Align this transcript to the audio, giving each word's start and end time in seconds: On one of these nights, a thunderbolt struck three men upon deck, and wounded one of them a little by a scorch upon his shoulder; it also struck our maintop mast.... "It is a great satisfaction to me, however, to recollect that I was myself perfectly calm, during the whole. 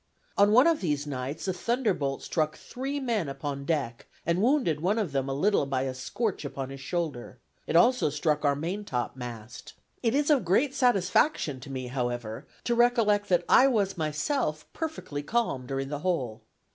On 0.35 0.51
one 0.51 0.65
of 0.65 0.81
these 0.81 1.05
nights, 1.05 1.47
a 1.47 1.53
thunderbolt 1.53 2.23
struck 2.23 2.57
three 2.57 2.99
men 2.99 3.29
upon 3.29 3.65
deck, 3.65 4.07
and 4.25 4.41
wounded 4.41 4.79
one 4.81 4.97
of 4.97 5.11
them 5.11 5.29
a 5.29 5.33
little 5.35 5.67
by 5.67 5.83
a 5.83 5.93
scorch 5.93 6.43
upon 6.43 6.71
his 6.71 6.81
shoulder; 6.81 7.37
it 7.67 7.75
also 7.75 8.09
struck 8.09 8.43
our 8.43 8.55
maintop 8.55 9.15
mast.... 9.15 9.73
"It 10.01 10.15
is 10.15 10.31
a 10.31 10.39
great 10.39 10.73
satisfaction 10.73 11.59
to 11.59 11.69
me, 11.71 11.85
however, 11.85 12.47
to 12.63 12.73
recollect 12.73 13.29
that 13.29 13.45
I 13.47 13.67
was 13.67 13.95
myself 13.95 14.65
perfectly 14.73 15.21
calm, 15.21 15.67
during 15.67 15.89
the 15.89 15.99
whole. 15.99 16.41